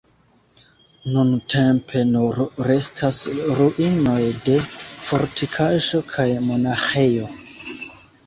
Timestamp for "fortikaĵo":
5.09-6.01